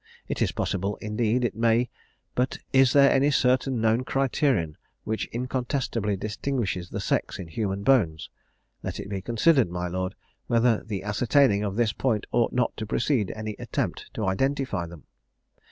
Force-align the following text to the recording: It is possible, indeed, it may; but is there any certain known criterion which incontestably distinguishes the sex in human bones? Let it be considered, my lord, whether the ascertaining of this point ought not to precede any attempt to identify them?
It 0.27 0.41
is 0.41 0.51
possible, 0.51 0.95
indeed, 0.95 1.45
it 1.45 1.53
may; 1.55 1.87
but 2.33 2.57
is 2.73 2.93
there 2.93 3.11
any 3.11 3.29
certain 3.29 3.79
known 3.79 4.03
criterion 4.03 4.75
which 5.03 5.27
incontestably 5.27 6.15
distinguishes 6.17 6.89
the 6.89 6.99
sex 6.99 7.37
in 7.37 7.47
human 7.47 7.83
bones? 7.83 8.31
Let 8.81 8.99
it 8.99 9.09
be 9.11 9.21
considered, 9.21 9.69
my 9.69 9.87
lord, 9.87 10.15
whether 10.47 10.81
the 10.83 11.03
ascertaining 11.03 11.61
of 11.63 11.75
this 11.75 11.93
point 11.93 12.25
ought 12.31 12.51
not 12.51 12.75
to 12.77 12.87
precede 12.87 13.31
any 13.35 13.55
attempt 13.59 14.11
to 14.15 14.25
identify 14.25 14.87
them? 14.87 15.03